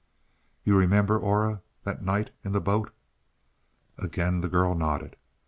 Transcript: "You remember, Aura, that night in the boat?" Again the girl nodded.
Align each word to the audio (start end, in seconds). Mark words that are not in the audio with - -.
"You 0.63 0.75
remember, 0.75 1.19
Aura, 1.19 1.61
that 1.83 2.03
night 2.03 2.31
in 2.43 2.53
the 2.53 2.59
boat?" 2.59 2.91
Again 3.99 4.41
the 4.41 4.49
girl 4.49 4.73
nodded. 4.73 5.15